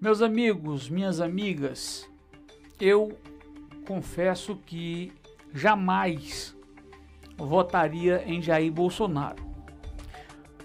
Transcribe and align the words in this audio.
Meus 0.00 0.22
amigos, 0.22 0.88
minhas 0.88 1.20
amigas, 1.20 2.08
eu 2.80 3.18
confesso 3.86 4.56
que 4.56 5.12
jamais 5.52 6.56
votaria 7.36 8.24
em 8.26 8.40
Jair 8.40 8.72
Bolsonaro. 8.72 9.44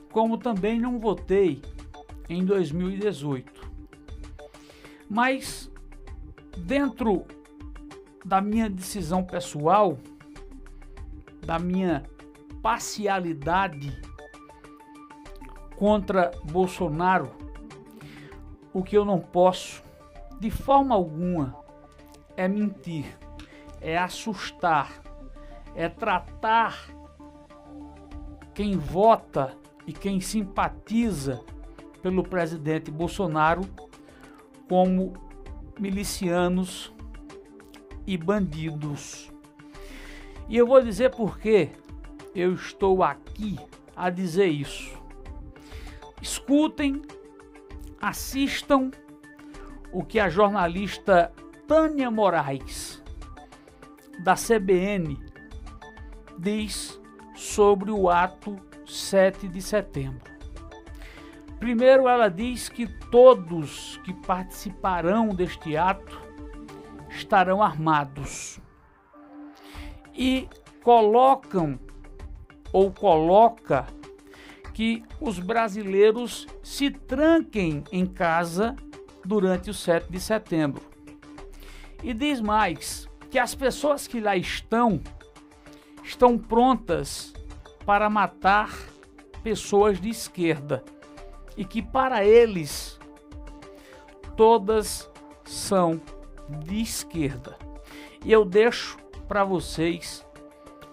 Como 0.09 0.37
também 0.37 0.79
não 0.79 1.01
votei 1.01 1.61
em 2.29 2.45
2018. 2.45 3.69
Mas 5.09 5.69
dentro 6.57 7.25
da 8.23 8.39
minha 8.39 8.69
decisão 8.69 9.21
pessoal, 9.21 9.97
da 11.45 11.59
minha 11.59 12.05
parcialidade 12.61 14.01
contra 15.75 16.31
Bolsonaro, 16.49 17.44
o 18.75 18.83
que 18.83 18.97
eu 18.97 19.05
não 19.05 19.21
posso, 19.21 19.81
de 20.37 20.51
forma 20.51 20.93
alguma, 20.93 21.55
é 22.35 22.45
mentir, 22.45 23.05
é 23.79 23.97
assustar, 23.97 25.01
é 25.73 25.87
tratar 25.87 26.89
quem 28.53 28.77
vota 28.77 29.55
e 29.87 29.93
quem 29.93 30.19
simpatiza 30.19 31.41
pelo 32.01 32.21
presidente 32.21 32.91
Bolsonaro 32.91 33.61
como 34.67 35.13
milicianos 35.79 36.93
e 38.05 38.17
bandidos. 38.17 39.31
E 40.49 40.57
eu 40.57 40.67
vou 40.67 40.81
dizer 40.81 41.11
por 41.11 41.39
que 41.39 41.69
eu 42.35 42.53
estou 42.53 43.03
aqui 43.03 43.57
a 43.95 44.09
dizer 44.09 44.47
isso. 44.47 44.97
Escutem, 46.21 47.01
assistam 48.07 48.91
o 49.91 50.03
que 50.03 50.19
a 50.19 50.29
jornalista 50.29 51.31
Tânia 51.67 52.11
Moraes, 52.11 53.03
da 54.19 54.35
CBN, 54.35 55.19
diz 56.37 57.01
sobre 57.33 57.89
o 57.89 58.07
ato 58.07 58.59
7 58.85 59.47
de 59.47 59.59
setembro. 59.59 60.31
Primeiro, 61.57 62.07
ela 62.07 62.29
diz 62.29 62.69
que 62.69 62.85
todos 63.09 63.99
que 64.03 64.13
participarão 64.13 65.29
deste 65.29 65.75
ato 65.75 66.21
estarão 67.09 67.63
armados 67.63 68.59
e 70.13 70.47
colocam 70.83 71.79
ou 72.71 72.91
coloca 72.91 73.87
que 74.75 75.01
os 75.21 75.39
brasileiros 75.39 76.45
se 76.61 76.91
tranquem 76.91 77.81
em 77.93 78.05
casa 78.05 78.75
durante 79.23 79.69
o 79.69 79.73
7 79.73 80.11
de 80.11 80.19
setembro. 80.19 80.83
E 82.03 82.13
diz 82.13 82.41
mais 82.41 83.07
que 83.31 83.39
as 83.39 83.55
pessoas 83.55 84.05
que 84.05 84.19
lá 84.19 84.35
estão 84.35 85.01
estão 86.03 86.37
prontas 86.37 87.33
para 87.85 88.09
matar 88.09 88.69
pessoas 89.41 89.97
de 89.97 90.09
esquerda 90.09 90.83
e 91.55 91.63
que 91.63 91.81
para 91.81 92.25
eles 92.25 92.99
todas 94.35 95.09
são 95.45 96.01
de 96.65 96.81
esquerda. 96.81 97.57
E 98.25 98.29
eu 98.29 98.43
deixo 98.43 98.97
para 99.25 99.45
vocês 99.45 100.27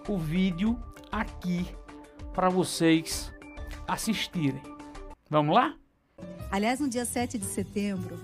o 0.07 0.17
vídeo 0.17 0.81
aqui 1.11 1.67
para 2.33 2.47
vocês 2.47 3.32
assistirem. 3.87 4.61
Vamos 5.29 5.55
lá? 5.55 5.75
Aliás, 6.51 6.79
no 6.79 6.87
dia 6.87 7.05
7 7.05 7.37
de 7.37 7.45
setembro, 7.45 8.19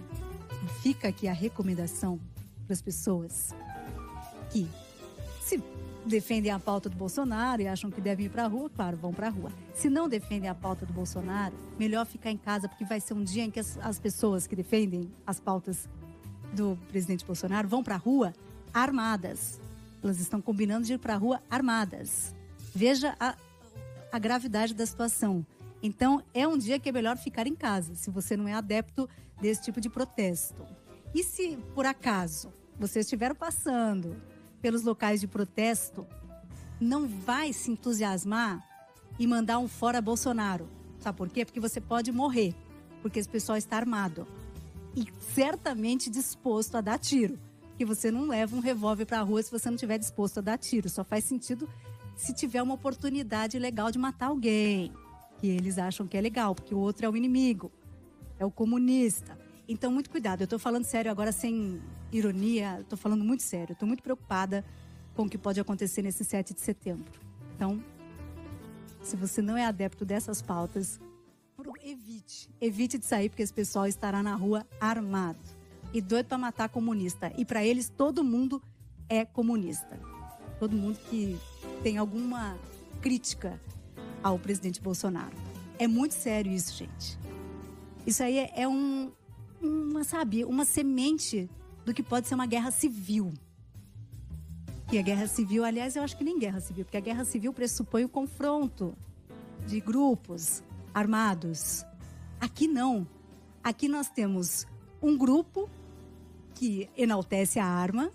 fica 0.82 1.08
aqui 1.08 1.28
a 1.28 1.34
recomendação 1.34 2.20
para 2.66 2.74
as 2.74 2.82
pessoas 2.82 3.56
que 4.52 4.70
se 5.42 5.62
defendem 6.06 6.52
a 6.52 6.60
pauta 6.60 6.90
do 6.90 6.96
Bolsonaro 6.96 7.62
e 7.62 7.68
acham 7.68 7.90
que 7.90 8.00
devem 8.00 8.28
ir 8.28 8.30
para 8.30 8.46
a 8.46 8.48
rua, 8.48 8.70
claro, 8.70 8.98
vão 8.98 9.14
para 9.14 9.28
a 9.28 9.30
rua. 9.30 9.52
Se 9.74 9.90
não 9.90 10.08
defendem 10.08 10.50
a 10.50 10.56
pauta 10.56 10.86
do 10.86 10.94
Bolsonaro, 10.94 11.56
melhor 11.78 12.06
ficar 12.06 12.32
em 12.32 12.38
casa, 12.38 12.68
porque 12.68 12.86
vai 12.86 13.00
ser 13.00 13.14
um 13.14 13.24
dia 13.24 13.44
em 13.44 13.52
que 13.52 13.60
as, 13.60 13.78
as 13.80 14.00
pessoas 14.00 14.46
que 14.46 14.56
defendem 14.56 15.12
as 15.26 15.40
pautas 15.40 15.90
do 16.54 16.78
presidente 16.90 17.26
Bolsonaro 17.26 17.68
vão 17.68 17.84
para 17.84 17.96
a 17.96 17.98
rua 17.98 18.34
armadas. 18.74 19.60
Elas 20.04 20.20
estão 20.20 20.42
combinando 20.42 20.86
de 20.86 20.94
ir 20.94 21.00
para 21.00 21.16
a 21.16 21.18
rua 21.18 21.42
armadas. 21.50 22.34
Veja 22.74 23.16
a, 23.20 23.36
a 24.12 24.20
gravidade 24.20 24.74
da 24.74 24.86
situação. 24.86 25.46
Então, 25.82 26.22
é 26.34 26.48
um 26.48 26.58
dia 26.58 26.80
que 26.80 26.90
é 26.90 26.92
melhor 26.92 27.18
ficar 27.18 27.48
em 27.48 27.56
casa, 27.56 27.96
se 27.96 28.10
você 28.10 28.36
não 28.36 28.48
é 28.48 28.54
adepto 28.54 29.08
desse 29.42 29.64
tipo 29.64 29.80
de 29.80 29.90
protesto. 29.90 30.66
E 31.14 31.24
se, 31.24 31.58
por 31.74 31.86
acaso, 31.86 32.52
você 32.78 33.00
estiver 33.00 33.34
passando 33.34 34.16
pelos 34.62 34.84
locais 34.84 35.20
de 35.22 35.28
protesto, 35.28 36.06
não 36.80 37.08
vai 37.08 37.54
se 37.54 37.72
entusiasmar 37.72 38.66
e 39.18 39.26
mandar 39.26 39.60
um 39.60 39.68
fora 39.68 40.02
Bolsonaro. 40.02 40.68
Sabe 41.00 41.18
por 41.18 41.30
quê? 41.30 41.46
Porque 41.46 41.60
você 41.60 41.80
pode 41.80 42.12
morrer, 42.12 42.54
porque 43.02 43.20
esse 43.20 43.30
pessoal 43.30 43.58
está 43.58 43.78
armado 43.78 44.28
e 44.96 45.08
certamente 45.34 46.10
disposto 46.10 46.76
a 46.76 46.82
dar 46.82 47.00
tiro. 47.00 47.40
Que 47.78 47.86
você 47.86 48.12
não 48.12 48.28
leva 48.28 48.56
um 48.56 48.60
revólver 48.60 49.06
para 49.06 49.20
a 49.20 49.24
rua 49.24 49.42
se 49.42 49.52
você 49.52 49.70
não 49.70 49.76
estiver 49.76 49.98
disposto 49.98 50.40
a 50.40 50.42
dar 50.42 50.58
tiro. 50.58 50.90
Só 50.90 51.04
faz 51.04 51.24
sentido 51.24 51.70
se 52.20 52.34
tiver 52.34 52.62
uma 52.62 52.74
oportunidade 52.74 53.58
legal 53.58 53.90
de 53.90 53.98
matar 53.98 54.28
alguém, 54.28 54.92
que 55.38 55.48
eles 55.48 55.78
acham 55.78 56.06
que 56.06 56.18
é 56.18 56.22
legal, 56.22 56.54
porque 56.54 56.76
o 56.76 56.78
outro 56.78 57.06
é 57.06 57.10
o 57.10 57.16
inimigo, 57.16 57.72
é 58.38 58.44
o 58.44 58.52
comunista. 58.52 59.40
Então, 59.70 59.90
muito 59.90 60.10
cuidado. 60.10 60.42
Eu 60.42 60.44
estou 60.44 60.60
falando 60.60 60.84
sério 60.84 61.10
agora, 61.10 61.32
sem 61.32 61.82
ironia, 62.12 62.82
estou 62.82 62.98
falando 62.98 63.24
muito 63.24 63.42
sério. 63.42 63.72
Estou 63.72 63.88
muito 63.88 64.04
preocupada 64.04 64.66
com 65.16 65.24
o 65.24 65.30
que 65.30 65.38
pode 65.38 65.62
acontecer 65.62 66.02
nesse 66.02 66.26
7 66.26 66.54
de 66.54 66.60
setembro. 66.60 67.22
Então, 67.56 67.82
se 69.02 69.16
você 69.16 69.42
não 69.42 69.56
é 69.56 69.64
adepto 69.64 70.04
dessas 70.04 70.42
pautas, 70.42 71.00
evite. 71.82 72.50
Evite 72.60 72.98
de 72.98 73.06
sair, 73.06 73.30
porque 73.30 73.44
esse 73.44 73.54
pessoal 73.54 73.88
estará 73.88 74.22
na 74.22 74.36
rua 74.36 74.68
armado 74.82 75.40
e 75.94 76.02
doido 76.02 76.26
para 76.26 76.38
matar 76.38 76.68
comunista. 76.68 77.32
E 77.38 77.46
para 77.46 77.64
eles, 77.64 77.90
todo 77.90 78.26
mundo 78.26 78.62
é 79.08 79.24
comunista. 79.24 79.98
Todo 80.60 80.76
mundo 80.76 81.00
que 81.10 81.40
tem 81.82 81.98
alguma 81.98 82.58
crítica 83.02 83.60
ao 84.22 84.38
presidente 84.38 84.82
Bolsonaro. 84.82 85.36
É 85.78 85.88
muito 85.88 86.14
sério 86.14 86.52
isso, 86.52 86.74
gente. 86.76 87.18
Isso 88.06 88.22
aí 88.22 88.38
é, 88.38 88.52
é 88.56 88.68
um, 88.68 89.12
uma, 89.62 90.04
sabe, 90.04 90.44
uma 90.44 90.66
semente 90.66 91.50
do 91.86 91.94
que 91.94 92.04
pode 92.04 92.28
ser 92.28 92.36
uma 92.36 92.46
guerra 92.46 92.72
civil. 92.72 93.34
E 94.92 94.98
a 94.98 95.02
guerra 95.02 95.28
civil, 95.28 95.64
aliás, 95.64 95.96
eu 95.96 96.04
acho 96.04 96.18
que 96.18 96.24
nem 96.24 96.40
guerra 96.40 96.60
civil, 96.60 96.84
porque 96.84 96.98
a 96.98 97.02
guerra 97.02 97.24
civil 97.24 97.54
pressupõe 97.54 98.04
o 98.04 98.10
confronto 98.10 98.96
de 99.68 99.80
grupos 99.80 100.64
armados. 100.94 101.86
Aqui 102.42 102.68
não. 102.68 103.08
Aqui 103.64 103.88
nós 103.88 104.10
temos 104.10 104.66
um 105.02 105.18
grupo 105.18 105.70
que 106.56 106.90
enaltece 106.98 107.60
a 107.60 107.66
arma 107.66 108.12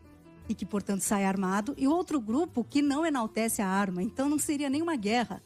e 0.49 0.55
que, 0.55 0.67
portanto, 0.67 1.01
sai 1.01 1.25
armado, 1.25 1.75
e 1.77 1.89
outro 1.89 2.21
grupo 2.21 2.65
que 2.65 2.83
não 2.83 3.05
enaltece 3.05 3.63
a 3.63 3.69
arma. 3.69 4.03
Então 4.03 4.29
não 4.29 4.39
seria 4.39 4.69
nenhuma 4.69 4.97
guerra, 4.97 5.43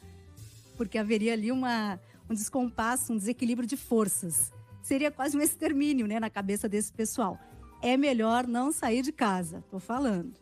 porque 0.77 0.97
haveria 0.97 1.33
ali 1.33 1.51
uma, 1.51 1.99
um 2.29 2.33
descompasso, 2.33 3.13
um 3.13 3.17
desequilíbrio 3.17 3.67
de 3.67 3.77
forças 3.77 4.51
seria 4.89 5.11
quase 5.11 5.37
um 5.37 5.41
extermínio 5.41 6.07
né, 6.07 6.19
na 6.19 6.31
cabeça 6.31 6.67
desse 6.67 6.91
pessoal. 6.91 7.37
É 7.79 7.95
melhor 7.95 8.47
não 8.47 8.71
sair 8.71 9.03
de 9.03 9.11
casa, 9.11 9.63
tô 9.69 9.79
falando. 9.79 10.33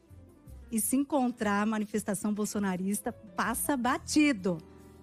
E 0.71 0.79
se 0.79 0.95
encontrar 0.95 1.65
manifestação 1.65 2.33
bolsonarista, 2.33 3.11
passa 3.11 3.75
batido. 3.75 4.57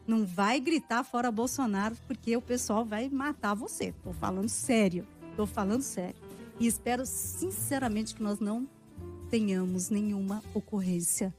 Não 0.06 0.24
vai 0.24 0.58
gritar 0.60 1.04
fora 1.04 1.30
Bolsonaro, 1.30 1.94
porque 2.06 2.34
o 2.34 2.40
pessoal 2.40 2.86
vai 2.86 3.10
matar 3.10 3.52
você. 3.52 3.94
Tô 4.02 4.14
falando 4.14 4.48
sério. 4.48 5.06
Tô 5.36 5.44
falando 5.44 5.82
sério. 5.82 6.16
E 6.58 6.66
espero 6.66 7.04
sinceramente 7.04 8.14
que 8.14 8.22
nós 8.22 8.40
não 8.40 8.66
tenhamos 9.34 9.90
nenhuma 9.90 10.44
ocorrência 10.54 11.34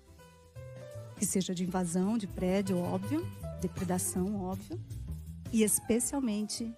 que 1.16 1.26
seja 1.26 1.56
de 1.56 1.64
invasão 1.64 2.18
de 2.18 2.28
prédio, 2.28 2.78
óbvio, 2.78 3.26
depredação, 3.62 4.36
óbvio, 4.44 4.78
e 5.50 5.64
especialmente 5.64 6.76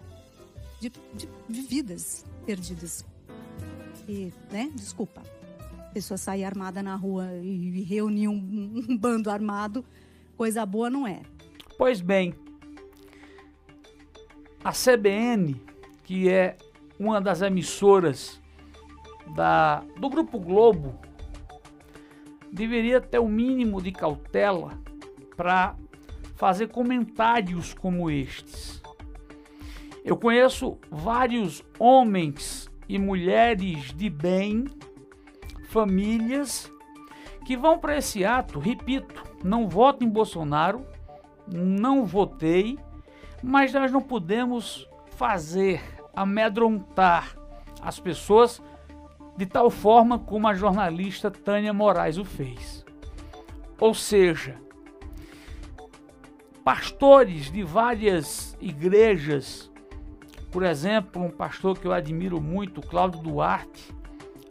de, 0.80 0.92
de, 1.16 1.28
de 1.50 1.62
vidas 1.64 2.24
perdidas. 2.46 3.04
E, 4.08 4.32
né, 4.52 4.72
desculpa, 4.76 5.24
a 5.80 5.90
pessoa 5.92 6.20
sair 6.20 6.44
armada 6.44 6.84
na 6.84 6.96
rua 6.96 7.34
e, 7.42 7.82
reunir 7.82 8.28
um, 8.28 8.36
um 8.88 8.96
bando 8.96 9.32
armado, 9.32 9.84
coisa 10.38 10.64
boa 10.68 10.88
não 10.88 11.08
é. 11.08 11.24
Pois 11.80 12.00
bem, 12.00 12.36
a 14.64 14.72
CBN, 14.72 15.60
que 16.04 16.30
é 16.30 16.56
uma 17.00 17.20
das 17.20 17.42
emissoras 17.42 18.40
da, 19.36 19.84
do 20.00 20.12
Grupo 20.12 20.40
Globo, 20.40 21.07
deveria 22.58 23.00
ter 23.00 23.20
o 23.20 23.26
um 23.26 23.30
mínimo 23.30 23.82
de 23.82 23.92
cautela 23.92 24.72
para 25.36 25.76
fazer 26.36 26.68
comentários 26.68 27.74
como 27.74 28.10
estes. 28.10 28.82
Eu 30.04 30.18
conheço 30.18 30.78
vários 30.90 31.64
homens 31.78 32.70
e 32.90 32.98
mulheres 32.98 33.94
de 33.94 34.10
bem, 34.10 34.66
famílias 35.70 36.72
que 37.46 37.56
vão 37.56 37.78
para 37.78 37.98
esse 37.98 38.26
ato, 38.26 38.60
repito, 38.60 39.24
não 39.44 39.70
voto 39.70 40.04
em 40.04 40.10
Bolsonaro, 40.10 40.86
não 41.48 42.06
votei, 42.06 42.78
mas 43.42 43.72
nós 43.72 43.92
não 43.92 44.02
podemos 44.02 44.88
fazer 45.16 45.82
amedrontar 46.14 47.38
as 47.82 48.00
pessoas 48.00 48.62
de 49.38 49.46
tal 49.46 49.70
forma 49.70 50.18
como 50.18 50.48
a 50.48 50.56
jornalista 50.56 51.30
Tânia 51.30 51.72
Moraes 51.72 52.18
o 52.18 52.26
fez. 52.26 52.84
Ou 53.80 53.94
seja, 53.94 54.56
pastores 56.64 57.52
de 57.52 57.62
várias 57.62 58.58
igrejas, 58.60 59.72
por 60.52 60.64
exemplo, 60.64 61.24
um 61.24 61.30
pastor 61.30 61.78
que 61.78 61.86
eu 61.86 61.94
admiro 61.94 62.42
muito, 62.42 62.82
Cláudio 62.82 63.22
Duarte, 63.22 63.96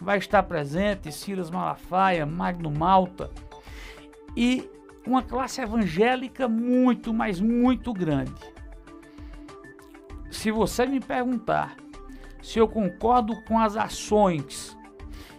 vai 0.01 0.19
estar 0.19 0.45
presente, 0.45 1.11
Silas 1.11 1.51
Malafaia, 1.51 2.25
Magno 2.25 2.71
Malta, 2.71 3.31
e 4.37 4.71
uma 5.05 5.23
classe 5.23 5.61
evangélica 5.61 6.47
muito, 6.47 7.13
mas 7.13 7.41
muito 7.41 7.93
grande. 7.93 8.33
Se 10.31 10.53
você 10.53 10.87
me 10.87 11.01
perguntar 11.01 11.77
se 12.47 12.61
eu 12.61 12.69
concordo 12.69 13.43
com 13.43 13.59
as 13.59 13.77
ações 13.77 14.76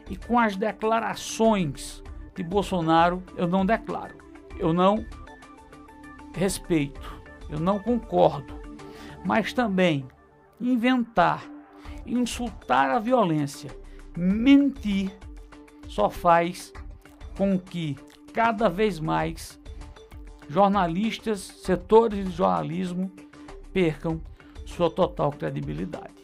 e 0.09 0.15
com 0.15 0.39
as 0.39 0.55
declarações 0.55 2.03
de 2.35 2.43
Bolsonaro, 2.43 3.23
eu 3.35 3.47
não 3.47 3.65
declaro. 3.65 4.15
Eu 4.57 4.73
não 4.73 5.05
respeito. 6.33 7.15
Eu 7.49 7.59
não 7.59 7.79
concordo. 7.79 8.53
Mas 9.25 9.53
também 9.53 10.05
inventar, 10.59 11.43
insultar 12.05 12.89
a 12.89 12.99
violência, 12.99 13.69
mentir, 14.15 15.11
só 15.87 16.09
faz 16.09 16.73
com 17.37 17.57
que 17.59 17.95
cada 18.33 18.69
vez 18.69 18.99
mais 18.99 19.59
jornalistas, 20.49 21.39
setores 21.39 22.25
de 22.25 22.31
jornalismo 22.31 23.11
percam 23.73 24.21
sua 24.65 24.89
total 24.89 25.31
credibilidade. 25.31 26.16